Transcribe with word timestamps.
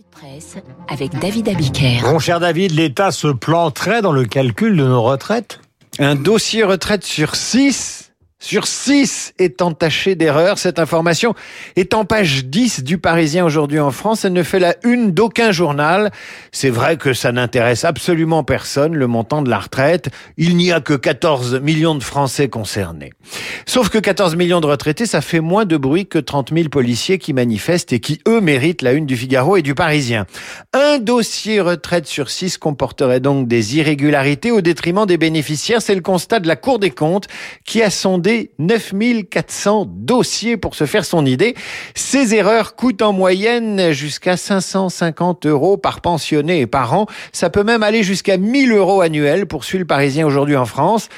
revue 0.00 0.02
de 0.02 0.10
presse 0.10 0.56
avec 0.88 1.18
David 1.18 1.48
Abiker. 1.48 2.02
Mon 2.04 2.18
cher 2.18 2.40
David, 2.40 2.72
l'État 2.72 3.10
se 3.10 3.28
planterait 3.28 4.02
dans 4.02 4.12
le 4.12 4.24
calcul 4.24 4.76
de 4.76 4.84
nos 4.84 5.02
retraites? 5.02 5.60
Un 5.98 6.14
dossier 6.14 6.64
retraite 6.64 7.04
sur 7.04 7.34
6 7.34 8.09
sur 8.40 8.66
6 8.66 9.34
est 9.38 9.60
entaché 9.60 10.14
d'erreurs. 10.14 10.58
Cette 10.58 10.78
information 10.78 11.34
est 11.76 11.92
en 11.92 12.06
page 12.06 12.46
10 12.46 12.82
du 12.82 12.96
Parisien 12.96 13.44
aujourd'hui 13.44 13.78
en 13.78 13.90
France. 13.90 14.24
Elle 14.24 14.32
ne 14.32 14.42
fait 14.42 14.58
la 14.58 14.76
une 14.82 15.12
d'aucun 15.12 15.52
journal. 15.52 16.10
C'est 16.50 16.70
vrai 16.70 16.96
que 16.96 17.12
ça 17.12 17.32
n'intéresse 17.32 17.84
absolument 17.84 18.42
personne, 18.42 18.94
le 18.94 19.06
montant 19.06 19.42
de 19.42 19.50
la 19.50 19.58
retraite. 19.58 20.08
Il 20.38 20.56
n'y 20.56 20.72
a 20.72 20.80
que 20.80 20.94
14 20.94 21.60
millions 21.60 21.94
de 21.94 22.02
Français 22.02 22.48
concernés. 22.48 23.12
Sauf 23.66 23.90
que 23.90 23.98
14 23.98 24.36
millions 24.36 24.62
de 24.62 24.66
retraités, 24.66 25.04
ça 25.04 25.20
fait 25.20 25.40
moins 25.40 25.66
de 25.66 25.76
bruit 25.76 26.06
que 26.06 26.18
30 26.18 26.52
000 26.54 26.68
policiers 26.70 27.18
qui 27.18 27.34
manifestent 27.34 27.92
et 27.92 28.00
qui, 28.00 28.20
eux, 28.26 28.40
méritent 28.40 28.80
la 28.80 28.92
une 28.92 29.04
du 29.04 29.18
Figaro 29.18 29.58
et 29.58 29.62
du 29.62 29.74
Parisien. 29.74 30.24
Un 30.72 30.98
dossier 30.98 31.60
retraite 31.60 32.06
sur 32.06 32.30
6 32.30 32.56
comporterait 32.56 33.20
donc 33.20 33.48
des 33.48 33.76
irrégularités 33.76 34.50
au 34.50 34.62
détriment 34.62 35.04
des 35.04 35.18
bénéficiaires. 35.18 35.82
C'est 35.82 35.94
le 35.94 36.00
constat 36.00 36.40
de 36.40 36.48
la 36.48 36.56
Cour 36.56 36.78
des 36.78 36.90
comptes 36.90 37.28
qui 37.66 37.82
a 37.82 37.90
sondé 37.90 38.29
9400 38.58 39.86
dossiers 39.88 40.56
pour 40.56 40.74
se 40.74 40.86
faire 40.86 41.04
son 41.04 41.26
idée. 41.26 41.54
Ces 41.94 42.34
erreurs 42.34 42.74
coûtent 42.76 43.02
en 43.02 43.12
moyenne 43.12 43.92
jusqu'à 43.92 44.36
550 44.36 45.46
euros 45.46 45.76
par 45.76 46.00
pensionné 46.00 46.60
et 46.60 46.66
par 46.66 46.94
an. 46.94 47.06
Ça 47.32 47.50
peut 47.50 47.64
même 47.64 47.82
aller 47.82 48.02
jusqu'à 48.02 48.36
1000 48.36 48.72
euros 48.72 49.00
annuels, 49.00 49.46
poursuit 49.46 49.78
le 49.78 49.84
Parisien 49.84 50.26
aujourd'hui 50.26 50.56
en 50.56 50.66
France. 50.66 51.08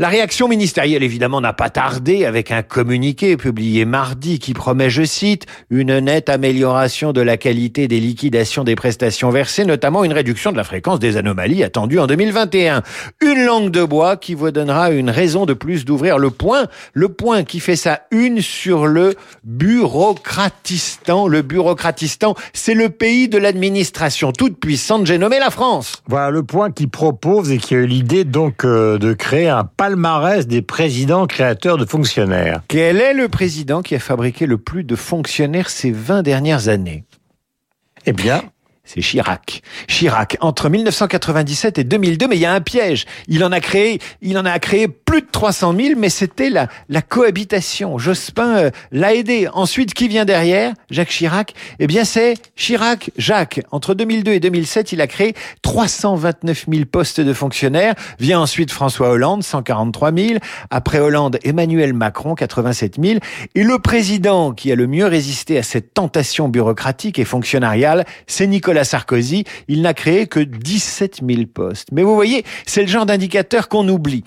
La 0.00 0.06
réaction 0.06 0.46
ministérielle, 0.46 1.02
évidemment, 1.02 1.40
n'a 1.40 1.52
pas 1.52 1.70
tardé 1.70 2.24
avec 2.24 2.52
un 2.52 2.62
communiqué 2.62 3.36
publié 3.36 3.84
mardi 3.84 4.38
qui 4.38 4.54
promet, 4.54 4.90
je 4.90 5.02
cite, 5.02 5.46
une 5.70 5.98
nette 5.98 6.28
amélioration 6.28 7.12
de 7.12 7.20
la 7.20 7.36
qualité 7.36 7.88
des 7.88 7.98
liquidations 7.98 8.62
des 8.62 8.76
prestations 8.76 9.30
versées, 9.30 9.64
notamment 9.64 10.04
une 10.04 10.12
réduction 10.12 10.52
de 10.52 10.56
la 10.56 10.62
fréquence 10.62 11.00
des 11.00 11.16
anomalies 11.16 11.64
attendues 11.64 11.98
en 11.98 12.06
2021. 12.06 12.84
Une 13.22 13.44
langue 13.44 13.72
de 13.72 13.82
bois 13.82 14.16
qui 14.16 14.34
vous 14.34 14.52
donnera 14.52 14.92
une 14.92 15.10
raison 15.10 15.46
de 15.46 15.52
plus 15.52 15.84
d'ouvrir 15.84 16.18
le 16.18 16.30
point, 16.30 16.68
le 16.92 17.08
point 17.08 17.42
qui 17.42 17.58
fait 17.58 17.74
sa 17.74 18.02
une 18.12 18.40
sur 18.40 18.86
le 18.86 19.16
bureaucratistan. 19.42 21.26
Le 21.26 21.42
bureaucratistan, 21.42 22.36
c'est 22.52 22.74
le 22.74 22.90
pays 22.90 23.28
de 23.28 23.38
l'administration 23.38 24.30
toute 24.30 24.60
puissante, 24.60 25.06
j'ai 25.06 25.18
nommé 25.18 25.40
la 25.40 25.50
France. 25.50 26.04
Voilà 26.06 26.30
le 26.30 26.44
point 26.44 26.70
qui 26.70 26.86
propose 26.86 27.50
et 27.50 27.58
qui 27.58 27.74
a 27.74 27.78
eu 27.78 27.86
l'idée 27.86 28.22
donc 28.22 28.64
euh, 28.64 28.98
de 28.98 29.12
créer 29.12 29.48
un 29.48 29.64
palmarès 29.88 30.46
des 30.46 30.60
présidents 30.60 31.26
créateurs 31.26 31.78
de 31.78 31.86
fonctionnaires. 31.86 32.60
Quel 32.68 33.00
est 33.00 33.14
le 33.14 33.28
président 33.30 33.80
qui 33.80 33.94
a 33.94 33.98
fabriqué 33.98 34.44
le 34.44 34.58
plus 34.58 34.84
de 34.84 34.94
fonctionnaires 34.94 35.70
ces 35.70 35.90
20 35.90 36.22
dernières 36.22 36.68
années? 36.68 37.04
Eh 38.04 38.12
bien, 38.12 38.42
c'est 38.84 39.00
Chirac. 39.00 39.62
Chirac, 39.86 40.36
entre 40.40 40.68
1997 40.68 41.78
et 41.78 41.84
2002, 41.84 42.28
mais 42.28 42.36
il 42.36 42.40
y 42.40 42.44
a 42.44 42.52
un 42.52 42.60
piège. 42.60 43.06
Il 43.28 43.42
en 43.44 43.50
a 43.50 43.60
créé, 43.60 43.98
il 44.20 44.36
en 44.36 44.44
a 44.44 44.58
créé 44.58 44.88
plus 45.08 45.22
de 45.22 45.26
300 45.32 45.74
000, 45.74 45.94
mais 45.96 46.10
c'était 46.10 46.50
la, 46.50 46.68
cohabitation. 47.00 47.96
Jospin 47.96 48.58
euh, 48.58 48.70
l'a 48.92 49.14
aidé. 49.14 49.48
Ensuite, 49.54 49.94
qui 49.94 50.06
vient 50.06 50.26
derrière? 50.26 50.74
Jacques 50.90 51.08
Chirac 51.08 51.54
Eh 51.78 51.86
bien, 51.86 52.04
c'est 52.04 52.34
Chirac 52.56 53.10
Jacques. 53.16 53.62
Entre 53.70 53.94
2002 53.94 54.32
et 54.32 54.40
2007, 54.40 54.92
il 54.92 55.00
a 55.00 55.06
créé 55.06 55.34
329 55.62 56.66
000 56.70 56.84
postes 56.84 57.22
de 57.22 57.32
fonctionnaires. 57.32 57.94
Vient 58.20 58.38
ensuite 58.38 58.70
François 58.70 59.08
Hollande, 59.08 59.42
143 59.42 60.12
000. 60.12 60.34
Après 60.68 60.98
Hollande, 60.98 61.38
Emmanuel 61.42 61.94
Macron, 61.94 62.34
87 62.34 62.96
000. 63.02 63.18
Et 63.54 63.62
le 63.62 63.78
président 63.78 64.52
qui 64.52 64.70
a 64.70 64.74
le 64.74 64.86
mieux 64.86 65.06
résisté 65.06 65.56
à 65.56 65.62
cette 65.62 65.94
tentation 65.94 66.48
bureaucratique 66.48 67.18
et 67.18 67.24
fonctionnariale, 67.24 68.04
c'est 68.26 68.46
Nicolas 68.46 68.84
Sarkozy. 68.84 69.44
Il 69.68 69.80
n'a 69.80 69.94
créé 69.94 70.26
que 70.26 70.40
17 70.40 71.20
000 71.26 71.44
postes. 71.46 71.88
Mais 71.92 72.02
vous 72.02 72.14
voyez, 72.14 72.44
c'est 72.66 72.82
le 72.82 72.88
genre 72.88 73.06
d'indicateur 73.06 73.68
qu'on 73.68 73.88
oublie. 73.88 74.22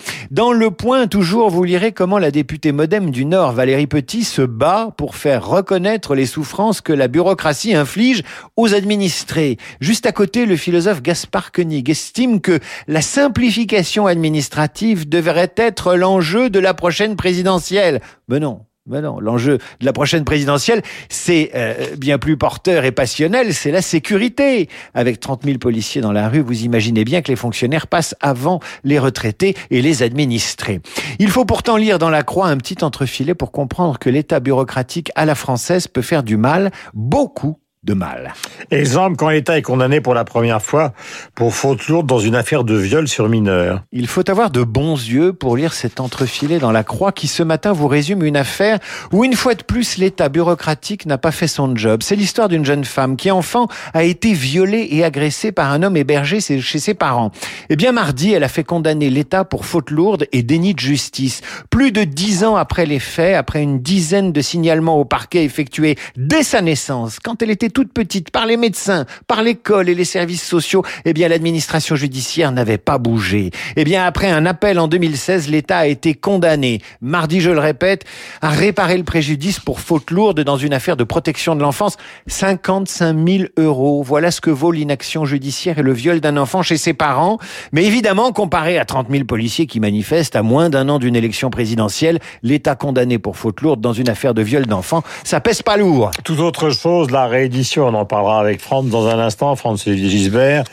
Point, 0.72 1.08
toujours, 1.08 1.50
vous 1.50 1.64
lirez 1.64 1.92
comment 1.92 2.18
la 2.18 2.32
députée 2.32 2.72
modem 2.72 3.12
du 3.12 3.26
Nord, 3.26 3.52
Valérie 3.52 3.88
Petit, 3.88 4.24
se 4.24 4.42
bat 4.42 4.94
pour 4.98 5.16
faire 5.16 5.46
reconnaître 5.46 6.16
les 6.16 6.26
souffrances 6.26 6.82
que 6.82 6.94
la 6.94 7.08
bureaucratie 7.08 7.76
inflige 7.76 8.24
aux 8.58 8.74
administrés. 8.74 9.58
Juste 9.80 10.06
à 10.06 10.12
côté, 10.12 10.46
le 10.46 10.56
philosophe 10.56 11.02
Gaspard 11.02 11.52
Koenig 11.52 11.90
estime 11.90 12.42
que 12.42 12.60
la 12.88 13.02
simplification 13.02 14.08
administrative 14.08 15.08
devrait 15.08 15.54
être 15.58 15.96
l'enjeu 15.96 16.50
de 16.50 16.60
la 16.60 16.74
prochaine 16.74 17.16
présidentielle. 17.16 18.02
Mais 18.28 18.40
non, 18.40 18.62
ben 18.92 19.02
non, 19.02 19.22
l'enjeu 19.22 19.58
de 19.58 19.86
la 19.86 19.94
prochaine 19.94 20.26
présidentielle, 20.26 20.82
c'est 21.08 21.52
euh, 21.56 21.96
bien 21.98 22.18
plus 22.18 22.36
porteur 22.36 22.84
et 22.84 22.92
passionnel, 22.92 23.54
c'est 23.54 23.72
la 23.72 23.82
sécurité. 23.82 24.68
Avec 24.94 25.22
30 25.22 25.46
000 25.46 25.58
policiers 25.60 26.02
dans 26.02 26.12
la 26.12 26.28
rue, 26.28 26.42
vous 26.42 26.64
imaginez 26.64 27.06
bien 27.06 27.22
que 27.22 27.30
les 27.30 27.38
fonctionnaires 27.38 27.88
passent 27.88 28.16
avant 28.20 28.60
les 28.84 29.00
retraités 29.00 29.56
et 29.70 29.82
les 29.82 30.04
administrés. 30.04 30.82
Il 31.20 31.30
faut 31.30 31.46
pourtant 31.46 31.78
lire 31.78 32.00
dans 32.00 32.10
la 32.10 32.24
croix 32.24 32.48
un 32.48 32.58
petit 32.58 32.84
entrefilet 32.84 33.34
pour 33.34 33.54
comprendre 33.54 33.98
que 33.98 34.10
l'État 34.10 34.42
bureaucratique 34.42 35.10
à 35.16 35.26
la 35.26 35.36
française 35.36 35.88
peut 35.88 36.02
faire 36.02 36.24
du 36.24 36.36
mal, 36.36 36.72
beaucoup 36.94 37.61
de 37.84 37.96
mal. 37.96 38.36
Exemple 38.70 39.16
quand 39.16 39.30
l'État 39.30 39.58
est 39.58 39.64
condamné 39.64 40.02
pour 40.02 40.14
la 40.14 40.24
première 40.24 40.62
fois 40.62 40.94
pour 41.34 41.56
faute 41.56 41.88
lourde 41.88 42.06
dans 42.06 42.20
une 42.20 42.36
affaire 42.36 42.64
de 42.64 42.76
viol 42.76 43.08
sur 43.08 43.28
mineur. 43.28 43.82
Il 43.92 44.06
faut 44.06 44.30
avoir 44.30 44.52
de 44.52 44.62
bons 44.62 44.94
yeux 44.94 45.34
pour 45.34 45.58
lire 45.58 45.74
cet 45.74 46.00
entrefilet 46.00 46.60
dans 46.60 46.72
la 46.72 46.84
croix 46.84 47.12
qui 47.12 47.28
ce 47.28 47.42
matin 47.42 47.72
vous 47.72 47.88
résume 47.88 48.24
une 48.24 48.38
affaire 48.38 48.78
où 49.12 49.26
une 49.26 49.34
fois 49.34 49.56
de 49.56 49.64
plus 49.64 49.98
l'État 49.98 50.30
bureaucratique 50.30 51.08
n'a 51.08 51.18
pas 51.18 51.32
fait 51.32 51.48
son 51.48 51.76
job. 51.76 52.04
C'est 52.04 52.16
l'histoire 52.16 52.50
d'une 52.50 52.66
jeune 52.66 52.86
femme 52.86 53.18
qui 53.18 53.32
enfant 53.32 53.68
a 53.96 54.04
été 54.04 54.32
violée 54.32 54.88
et 54.92 55.04
agressée 55.04 55.52
par 55.52 55.72
un 55.72 55.82
homme 55.82 55.98
hébergé 55.98 56.40
chez 56.40 56.80
ses 56.80 56.94
parents. 56.94 57.32
Eh 57.70 57.76
bien 57.76 57.94
mardi, 57.94 58.32
elle 58.32 58.44
a 58.44 58.48
fait 58.48 58.64
condamner 58.64 59.10
l'État 59.10 59.44
pour 59.44 59.66
faute 59.66 59.90
lourde 59.90 60.28
et 60.32 60.44
déni 60.44 60.76
de 60.76 60.80
justice. 60.80 61.42
Plus 61.72 61.92
de 61.92 62.04
dix 62.04 62.44
ans 62.44 62.58
après 62.58 62.86
les 62.86 63.00
faits, 63.00 63.36
après 63.36 63.64
une 63.64 63.82
dizaine 63.82 64.32
de 64.32 64.42
signalements 64.42 65.00
au 65.00 65.06
parquet 65.06 65.44
effectués 65.44 65.98
dès 66.16 66.44
sa 66.44 66.62
naissance, 66.62 67.18
quand 67.20 67.42
elle 67.42 67.50
était 67.50 67.71
toute 67.72 67.94
petite 67.94 68.32
par 68.32 68.46
les 68.46 68.58
médecins, 68.58 69.06
par 69.28 69.44
l'école 69.44 69.90
et 69.90 69.96
les 69.96 70.06
services 70.06 70.44
sociaux, 70.44 70.84
eh 71.06 71.14
bien 71.14 71.28
l'administration 71.28 71.96
judiciaire 71.96 72.52
n'avait 72.52 72.78
pas 72.78 72.98
bougé. 72.98 73.52
Eh 73.76 73.84
bien 73.84 74.06
après 74.06 74.30
un 74.30 74.46
appel 74.46 74.80
en 74.80 74.88
2016, 74.88 75.50
l'État 75.50 75.80
a 75.80 75.88
été 75.88 76.14
condamné, 76.14 76.82
mardi 77.02 77.42
je 77.42 77.52
le 77.52 77.60
répète, 77.60 78.06
à 78.42 78.50
réparer 78.50 78.98
le 78.98 79.04
préjudice 79.04 79.60
pour 79.60 79.80
faute 79.80 80.12
lourde 80.12 80.42
dans 80.42 80.58
une 80.58 80.74
affaire 80.74 80.98
de 80.98 81.04
protection 81.04 81.56
de 81.56 81.62
l'enfance, 81.62 81.98
55 82.28 83.28
000 83.28 83.44
euros. 83.58 84.04
Voilà 84.04 84.32
ce 84.32 84.42
que 84.42 84.50
vaut 84.50 84.72
l'inaction 84.72 85.26
judiciaire 85.26 85.80
et 85.80 85.84
le 85.84 85.94
viol 85.94 86.20
d'un 86.20 86.38
enfant 86.38 86.62
chez 86.62 86.78
ses 86.78 86.94
parents. 86.94 87.38
Mais 87.72 87.86
évidemment, 87.86 88.32
comparé 88.32 88.78
à 88.78 88.86
30 88.86 89.08
000 89.10 89.26
policiers 89.26 89.68
qui 89.68 89.80
manifestent 89.80 90.36
à 90.36 90.44
moins 90.44 90.70
d'un 90.70 90.90
an 90.90 91.00
d'une 91.00 91.16
élection 91.16 91.50
présidentielle, 91.50 92.20
l'État 92.44 92.76
condamné 92.76 93.20
pour 93.20 93.38
faute 93.38 93.62
lourde 93.62 93.82
dans 93.82 93.94
une 93.94 94.10
affaire 94.10 94.34
de 94.34 94.42
viol 94.42 94.66
d'enfant, 94.66 95.04
ça 95.24 95.40
pèse 95.40 95.62
pas 95.62 95.78
lourd. 95.78 96.12
Toute 96.24 96.40
autre 96.40 96.70
chose, 96.70 97.12
la 97.12 97.28
réédition 97.28 97.61
on 97.78 97.94
en 97.94 98.06
parlera 98.06 98.40
avec 98.40 98.62
Franz 98.62 98.90
dans 98.90 99.08
un 99.08 99.20
instant, 99.20 99.56
Franz 99.56 99.84
Gisbert. 99.86 100.64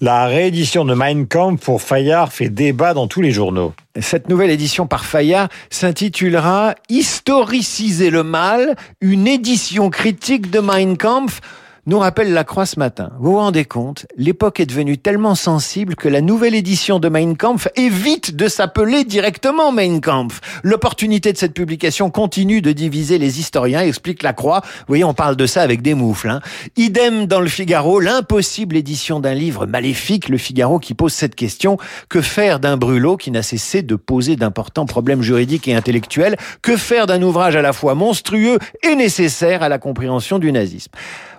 La 0.00 0.26
réédition 0.26 0.84
de 0.84 0.94
Mein 0.94 1.26
Kampf 1.26 1.64
pour 1.64 1.82
Fayard 1.82 2.32
fait 2.32 2.48
débat 2.48 2.94
dans 2.94 3.06
tous 3.06 3.20
les 3.20 3.30
journaux. 3.30 3.72
Cette 4.00 4.28
nouvelle 4.28 4.50
édition 4.50 4.86
par 4.86 5.04
Fayard 5.04 5.48
s'intitulera 5.70 6.74
Historiciser 6.88 8.10
le 8.10 8.22
mal, 8.22 8.76
une 9.00 9.26
édition 9.26 9.90
critique 9.90 10.50
de 10.50 10.60
Mein 10.60 10.96
Kampf 10.96 11.40
nous 11.88 11.98
rappelle 11.98 12.34
la 12.34 12.44
croix 12.44 12.66
ce 12.66 12.78
matin. 12.78 13.10
Vous 13.18 13.32
vous 13.32 13.38
rendez 13.38 13.64
compte, 13.64 14.04
l'époque 14.18 14.60
est 14.60 14.66
devenue 14.66 14.98
tellement 14.98 15.34
sensible 15.34 15.96
que 15.96 16.06
la 16.06 16.20
nouvelle 16.20 16.54
édition 16.54 16.98
de 16.98 17.08
Mein 17.08 17.34
Kampf 17.34 17.66
évite 17.76 18.36
de 18.36 18.46
s'appeler 18.46 19.04
directement 19.04 19.72
Mein 19.72 20.02
Kampf. 20.02 20.42
L'opportunité 20.62 21.32
de 21.32 21.38
cette 21.38 21.54
publication 21.54 22.10
continue 22.10 22.60
de 22.60 22.72
diviser 22.72 23.16
les 23.16 23.40
historiens, 23.40 23.80
explique 23.80 24.22
la 24.22 24.34
croix. 24.34 24.60
Vous 24.62 24.84
voyez, 24.88 25.04
on 25.04 25.14
parle 25.14 25.34
de 25.34 25.46
ça 25.46 25.62
avec 25.62 25.80
des 25.80 25.94
moufles. 25.94 26.28
Hein. 26.28 26.42
Idem 26.76 27.24
dans 27.24 27.40
le 27.40 27.48
Figaro, 27.48 28.00
l'impossible 28.00 28.76
édition 28.76 29.18
d'un 29.18 29.32
livre 29.32 29.64
maléfique, 29.64 30.28
le 30.28 30.36
Figaro 30.36 30.78
qui 30.78 30.92
pose 30.92 31.14
cette 31.14 31.36
question. 31.36 31.78
Que 32.10 32.20
faire 32.20 32.60
d'un 32.60 32.76
brûlot 32.76 33.16
qui 33.16 33.30
n'a 33.30 33.42
cessé 33.42 33.80
de 33.80 33.94
poser 33.94 34.36
d'importants 34.36 34.84
problèmes 34.84 35.22
juridiques 35.22 35.68
et 35.68 35.74
intellectuels? 35.74 36.36
Que 36.60 36.76
faire 36.76 37.06
d'un 37.06 37.22
ouvrage 37.22 37.56
à 37.56 37.62
la 37.62 37.72
fois 37.72 37.94
monstrueux 37.94 38.58
et 38.82 38.94
nécessaire 38.94 39.62
à 39.62 39.70
la 39.70 39.78
compréhension 39.78 40.38
du 40.38 40.52
nazisme? 40.52 40.92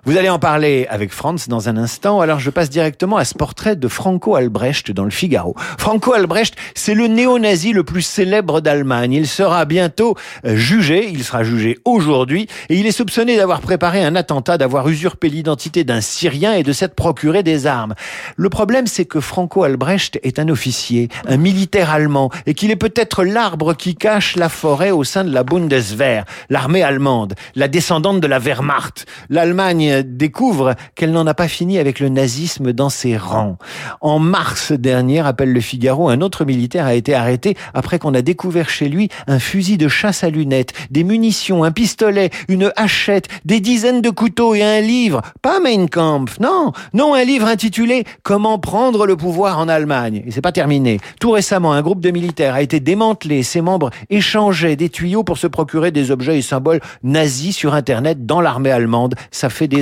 Vous 0.06 0.18
allez 0.18 0.30
en 0.30 0.40
parler 0.40 0.88
avec 0.90 1.12
Franz 1.12 1.50
dans 1.50 1.68
un 1.68 1.76
instant, 1.76 2.22
alors 2.22 2.40
je 2.40 2.50
passe 2.50 2.70
directement 2.70 3.18
à 3.18 3.26
ce 3.26 3.34
portrait 3.34 3.76
de 3.76 3.88
Franco 3.88 4.36
Albrecht 4.36 4.92
dans 4.92 5.04
le 5.04 5.10
Figaro. 5.10 5.56
Franco 5.78 6.14
Albrecht, 6.14 6.56
c'est 6.74 6.94
le 6.94 7.08
néo-nazi 7.08 7.74
le 7.74 7.84
plus 7.84 8.02
célèbre 8.02 8.62
d'Allemagne. 8.62 9.14
Il 9.14 9.28
sera 9.28 9.66
bientôt 9.66 10.16
euh, 10.46 10.56
jugé, 10.56 11.10
il 11.12 11.24
sera 11.24 11.44
jugé 11.44 11.80
aujourd'hui, 11.84 12.48
et 12.70 12.78
il 12.78 12.86
est 12.86 12.92
soupçonné 12.92 13.36
d'avoir 13.36 13.60
préparé 13.60 14.04
un 14.04 14.16
attentat, 14.16 14.58
d'avoir 14.58 14.88
usurpé 14.88 15.28
l'identité 15.28 15.84
d'un 15.84 16.02
Syrien 16.02 16.54
et 16.54 16.64
de 16.64 16.72
s'être 16.72 16.96
procuré 16.96 17.44
des 17.44 17.68
armes. 17.68 17.94
Le 18.38 18.50
problème, 18.50 18.88
c'est 18.88 19.06
que 19.06 19.20
Franco 19.20 19.64
Albrecht 19.64 20.20
est 20.24 20.40
un 20.40 20.48
officier, 20.48 21.10
un 21.28 21.38
militaire 21.38 21.90
allemand, 21.90 22.30
et 22.46 22.54
qu'il 22.54 22.72
est 22.72 22.78
peut-être 22.78 23.24
l'arbre 23.26 23.74
qui 23.74 23.96
cache 23.96 24.36
la 24.38 24.50
forêt 24.50 24.92
au 24.92 25.04
sein 25.04 25.24
de 25.24 25.34
la 25.34 25.44
Bundeswehr, 25.44 26.24
l'armée 26.50 26.84
allemande, 26.84 27.34
la 27.56 27.68
descendante 27.68 28.22
de 28.22 28.28
la 28.28 28.40
Wehrmacht. 28.40 29.06
L'Allemagne 29.30 29.89
Allemagne 29.90 30.04
découvre 30.04 30.76
qu'elle 30.96 31.12
n'en 31.12 31.28
a 31.28 31.34
pas 31.34 31.48
fini 31.48 31.78
avec 31.78 32.00
le 32.00 32.10
nazisme 32.10 32.74
dans 32.74 32.90
ses 32.90 33.18
rangs. 33.18 33.58
En 34.02 34.20
mars 34.20 34.72
dernier, 34.72 35.22
rappelle 35.22 35.54
le 35.54 35.62
Figaro, 35.62 36.10
un 36.10 36.22
autre 36.22 36.46
militaire 36.46 36.86
a 36.86 36.94
été 36.94 37.14
arrêté 37.14 37.56
après 37.74 38.00
qu'on 38.00 38.14
a 38.14 38.22
découvert 38.22 38.70
chez 38.70 38.90
lui 38.90 39.10
un 39.28 39.40
fusil 39.40 39.78
de 39.78 39.88
chasse 39.88 40.24
à 40.24 40.30
lunettes, 40.30 40.74
des 40.92 41.04
munitions, 41.04 41.64
un 41.64 41.72
pistolet, 41.72 42.30
une 42.48 42.72
hachette, 42.76 43.28
des 43.46 43.60
dizaines 43.60 44.02
de 44.02 44.10
couteaux 44.10 44.56
et 44.56 44.64
un 44.64 44.82
livre. 44.82 45.22
Pas 45.42 45.60
Mein 45.60 45.88
Kampf, 45.90 46.40
non, 46.40 46.72
non, 46.94 47.14
un 47.14 47.24
livre 47.24 47.48
intitulé 47.48 48.04
Comment 48.24 48.60
prendre 48.60 49.06
le 49.06 49.16
pouvoir 49.16 49.60
en 49.60 49.68
Allemagne. 49.68 50.24
Et 50.26 50.32
c'est 50.32 50.42
pas 50.42 50.52
terminé. 50.52 51.00
Tout 51.20 51.32
récemment, 51.32 51.74
un 51.74 51.82
groupe 51.82 52.02
de 52.02 52.12
militaires 52.12 52.56
a 52.56 52.62
été 52.62 52.80
démantelé. 52.80 53.44
Ses 53.44 53.62
membres 53.62 53.90
échangeaient 54.10 54.76
des 54.76 54.90
tuyaux 54.90 55.24
pour 55.24 55.38
se 55.38 55.48
procurer 55.48 55.92
des 55.92 56.12
objets 56.12 56.38
et 56.38 56.42
symboles 56.42 56.80
nazis 57.04 57.56
sur 57.56 57.74
Internet 57.74 58.26
dans 58.26 58.42
l'armée 58.42 58.72
allemande. 58.72 59.16
Ça 59.32 59.50
fait 59.50 59.68
des 59.68 59.79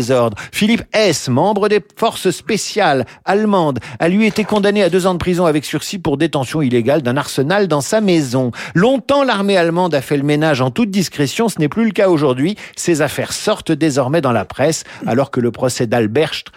Philippe 0.51 0.83
S., 0.93 1.29
membre 1.29 1.69
des 1.69 1.81
forces 1.95 2.31
spéciales 2.31 3.05
allemandes, 3.25 3.79
a 3.99 4.09
lui 4.09 4.25
été 4.25 4.43
condamné 4.43 4.83
à 4.83 4.89
deux 4.89 5.07
ans 5.07 5.13
de 5.13 5.19
prison 5.19 5.45
avec 5.45 5.65
sursis 5.65 5.99
pour 5.99 6.17
détention 6.17 6.61
illégale 6.61 7.01
d'un 7.01 7.17
arsenal 7.17 7.67
dans 7.67 7.81
sa 7.81 8.01
maison. 8.01 8.51
Longtemps, 8.75 9.23
l'armée 9.23 9.57
allemande 9.57 9.93
a 9.93 10.01
fait 10.01 10.17
le 10.17 10.23
ménage 10.23 10.61
en 10.61 10.71
toute 10.71 10.89
discrétion. 10.89 11.49
Ce 11.49 11.59
n'est 11.59 11.69
plus 11.69 11.85
le 11.85 11.91
cas 11.91 12.09
aujourd'hui. 12.09 12.55
Ces 12.75 13.01
affaires 13.01 13.33
sortent 13.33 13.71
désormais 13.71 14.21
dans 14.21 14.31
la 14.31 14.45
presse 14.45 14.83
alors 15.05 15.31
que 15.31 15.39
le 15.39 15.51
procès 15.51 15.87
d'Albercht 15.87 16.47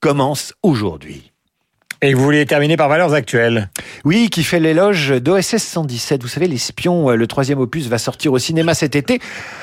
commence 0.00 0.52
aujourd'hui. 0.62 1.32
Et 2.02 2.12
vous 2.12 2.22
vouliez 2.22 2.44
terminer 2.44 2.76
par 2.76 2.90
Valeurs 2.90 3.14
Actuelles 3.14 3.70
Oui, 4.04 4.28
qui 4.28 4.42
fait 4.42 4.60
l'éloge 4.60 5.14
d'OSS 5.22 5.56
117. 5.56 6.20
Vous 6.20 6.28
savez, 6.28 6.46
L'espion, 6.46 7.10
euh, 7.10 7.16
le 7.16 7.26
troisième 7.26 7.58
opus, 7.58 7.88
va 7.88 7.96
sortir 7.96 8.34
au 8.34 8.38
cinéma 8.38 8.74
cet 8.74 8.94
été, 8.94 9.18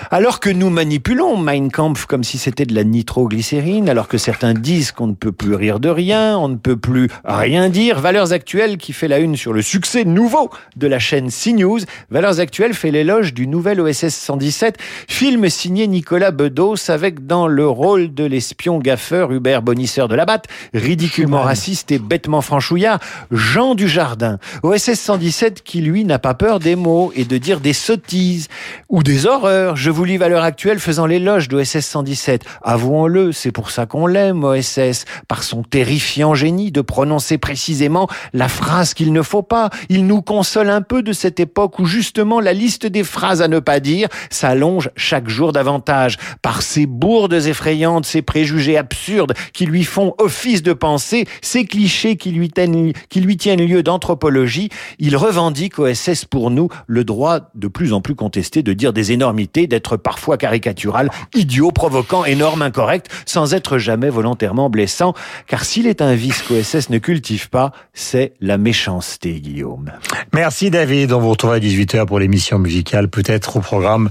alors 0.10 0.40
que 0.40 0.50
nous 0.50 0.72
manipulons 0.72 1.38
Mein 1.38 1.70
Kampf 1.70 2.08
comme 2.08 2.24
si 2.24 2.40
c'était 2.40 2.66
de 2.66 2.74
la 2.74 2.84
nitroglycérine, 2.84 3.88
alors 3.88 4.08
que 4.08 4.18
certains 4.18 4.56
disent 4.56 4.92
qu'on 4.92 5.06
ne 5.06 5.14
peut 5.14 5.32
plus 5.32 5.54
rire 5.54 5.80
de 5.80 5.90
rien, 5.90 6.36
on 6.40 6.48
ne 6.48 6.56
peut 6.56 6.76
plus 6.76 7.08
rien 7.24 7.70
dire. 7.70 8.00
Valeurs 8.00 8.34
Actuelles, 8.34 8.78
qui 8.78 8.94
fait 8.94 9.08
la 9.08 9.20
une 9.20 9.36
sur 9.36 9.54
le 9.54 9.62
succès 9.62 10.04
nouveau 10.04 10.50
de 10.76 10.88
la 10.88 10.98
chaîne 10.98 11.30
CNews. 11.30 11.82
Valeurs 12.10 12.40
Actuelles 12.40 12.74
fait 12.74 12.90
l'éloge 12.90 13.36
du 13.36 13.46
nouvel 13.46 13.80
OSS 13.80 14.08
117, 14.08 14.80
film 15.08 15.48
signé 15.50 15.86
Nicolas 15.86 16.32
Bedos, 16.32 16.90
avec 16.90 17.28
dans 17.28 17.46
le 17.46 17.68
rôle 17.68 18.12
de 18.12 18.24
l'espion 18.24 18.80
gaffeur 18.80 19.32
Hubert 19.32 19.62
Bonisseur 19.62 20.08
de 20.08 20.16
la 20.16 20.26
Batte, 20.26 20.48
ridiculement 20.74 21.44
raciste 21.44 21.92
et 21.92 22.00
franchouillard, 22.42 23.00
Jean 23.32 23.76
Dujardin, 23.76 24.40
OSS 24.64 24.94
117 24.94 25.64
qui 25.64 25.82
lui 25.82 26.06
n'a 26.06 26.20
pas 26.20 26.34
peur 26.34 26.60
des 26.60 26.76
mots 26.76 27.12
et 27.16 27.26
de 27.26 27.38
dire 27.38 27.60
des 27.60 27.74
sottises 27.74 28.48
ou 28.90 29.04
des 29.04 29.26
horreurs. 29.26 29.76
Je 29.76 29.92
vous 29.92 30.06
lis 30.06 30.22
à 30.22 30.30
l'heure 30.30 30.44
actuelle 30.44 30.80
faisant 30.80 31.06
l'éloge 31.06 31.48
d'OSS 31.48 31.80
117. 31.80 32.44
Avouons-le, 32.62 33.32
c'est 33.32 33.52
pour 33.52 33.72
ça 33.72 33.86
qu'on 33.86 34.08
l'aime, 34.08 34.44
OSS, 34.44 35.06
par 35.28 35.44
son 35.44 35.64
terrifiant 35.64 36.34
génie 36.34 36.72
de 36.72 36.82
prononcer 36.82 37.38
précisément 37.38 38.08
la 38.34 38.48
phrase 38.48 38.94
qu'il 38.94 39.14
ne 39.14 39.22
faut 39.22 39.44
pas. 39.44 39.70
Il 39.90 40.06
nous 40.08 40.22
console 40.22 40.70
un 40.70 40.82
peu 40.82 41.04
de 41.04 41.14
cette 41.14 41.40
époque 41.40 41.80
où 41.80 41.86
justement 41.86 42.40
la 42.40 42.54
liste 42.54 42.86
des 42.86 43.04
phrases 43.04 43.42
à 43.42 43.48
ne 43.48 43.60
pas 43.60 43.80
dire 43.80 44.08
s'allonge 44.30 44.90
chaque 44.96 45.30
jour 45.30 45.52
davantage 45.52 46.18
par 46.42 46.62
ces 46.62 46.86
bourdes 46.86 47.34
effrayantes, 47.34 48.06
ces 48.06 48.22
préjugés 48.22 48.78
absurdes 48.78 49.34
qui 49.54 49.66
lui 49.66 49.84
font 49.84 50.16
office 50.18 50.64
de 50.64 50.74
pensée, 50.74 51.26
ces 51.42 51.66
clichés 51.66 52.13
qui 52.16 52.32
lui 52.32 52.50
tiennent, 52.50 53.66
lieu 53.66 53.84
d'anthropologie, 53.84 54.70
il 55.00 55.16
revendique 55.16 55.80
OSS 55.80 56.26
pour 56.26 56.52
nous 56.52 56.70
le 56.88 57.04
droit 57.04 57.52
de 57.56 57.68
plus 57.68 57.94
en 57.94 58.02
plus 58.02 58.16
contesté 58.16 58.64
de 58.64 58.74
dire 58.74 58.94
des 58.94 59.12
énormités, 59.12 59.68
d'être 59.68 59.98
parfois 59.98 60.38
caricatural, 60.38 61.10
idiot, 61.34 61.72
provoquant, 61.72 62.26
énorme, 62.26 62.62
incorrect, 62.62 63.10
sans 63.26 63.54
être 63.54 63.78
jamais 63.78 64.10
volontairement 64.10 64.70
blessant. 64.70 65.14
Car 65.48 65.66
s'il 65.66 65.88
est 65.88 66.02
un 66.02 66.16
vice 66.16 66.42
qu'OSS 66.44 66.90
ne 66.90 66.98
cultive 66.98 67.50
pas, 67.50 67.72
c'est 67.94 68.34
la 68.42 68.58
méchanceté, 68.58 69.40
Guillaume. 69.40 69.92
Merci 70.34 70.70
David. 70.70 71.14
On 71.14 71.20
vous 71.20 71.30
retrouve 71.32 71.52
à 71.52 71.60
18h 71.60 72.06
pour 72.06 72.20
l'émission 72.20 72.60
musicale, 72.60 73.08
peut-être 73.08 73.58
au 73.58 73.60
programme. 73.60 74.10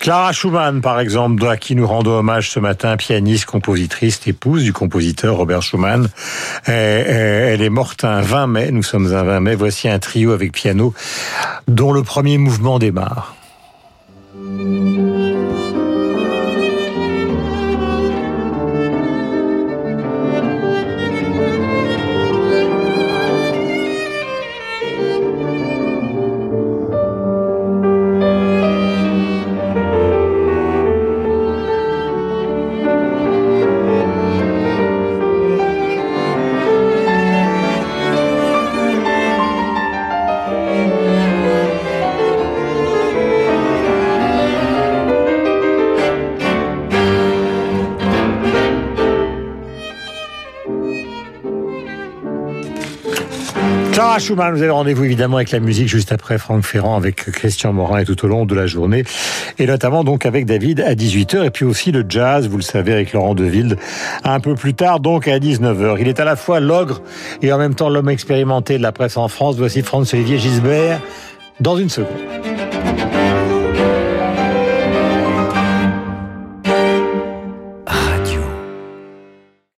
Clara 0.00 0.32
Schumann, 0.32 0.80
par 0.80 1.00
exemple, 1.00 1.46
à 1.46 1.56
qui 1.56 1.74
nous 1.74 1.86
rendons 1.86 2.12
hommage 2.12 2.50
ce 2.50 2.60
matin, 2.60 2.96
pianiste, 2.96 3.46
compositrice, 3.46 4.20
épouse 4.26 4.62
du 4.64 4.72
compositeur 4.72 5.36
Robert 5.36 5.62
Schumann. 5.62 6.08
Elle 7.34 7.62
est 7.62 7.70
morte 7.70 8.04
un 8.04 8.20
20 8.20 8.46
mai, 8.46 8.70
nous 8.70 8.82
sommes 8.82 9.12
un 9.12 9.22
20 9.22 9.40
mai. 9.40 9.54
Voici 9.54 9.88
un 9.88 9.98
trio 9.98 10.32
avec 10.32 10.52
piano 10.52 10.94
dont 11.68 11.92
le 11.92 12.02
premier 12.02 12.38
mouvement 12.38 12.78
démarre. 12.78 13.34
Clara 54.14 54.26
Schumann, 54.26 54.54
vous 54.54 54.62
avez 54.62 54.70
rendez-vous 54.70 55.02
évidemment 55.02 55.38
avec 55.38 55.50
la 55.50 55.58
musique 55.58 55.88
juste 55.88 56.12
après 56.12 56.38
Franck 56.38 56.62
Ferrand 56.62 56.94
avec 56.94 57.16
Christian 57.16 57.72
Morin 57.72 57.98
et 57.98 58.04
tout 58.04 58.24
au 58.24 58.28
long 58.28 58.46
de 58.46 58.54
la 58.54 58.64
journée. 58.64 59.02
Et 59.58 59.66
notamment 59.66 60.04
donc 60.04 60.24
avec 60.24 60.46
David 60.46 60.82
à 60.82 60.94
18h 60.94 61.44
et 61.44 61.50
puis 61.50 61.64
aussi 61.64 61.90
le 61.90 62.04
jazz, 62.08 62.46
vous 62.48 62.58
le 62.58 62.62
savez, 62.62 62.92
avec 62.92 63.12
Laurent 63.12 63.34
Deville 63.34 63.76
un 64.22 64.38
peu 64.38 64.54
plus 64.54 64.74
tard 64.74 65.00
donc 65.00 65.26
à 65.26 65.40
19h. 65.40 65.96
Il 65.98 66.06
est 66.06 66.20
à 66.20 66.24
la 66.24 66.36
fois 66.36 66.60
l'ogre 66.60 67.02
et 67.42 67.52
en 67.52 67.58
même 67.58 67.74
temps 67.74 67.88
l'homme 67.88 68.08
expérimenté 68.08 68.78
de 68.78 68.84
la 68.84 68.92
presse 68.92 69.16
en 69.16 69.26
France. 69.26 69.56
Voici 69.56 69.82
Franz-Olivier 69.82 70.38
Gisbert 70.38 71.00
dans 71.58 71.76
une 71.76 71.88
seconde. 71.88 72.53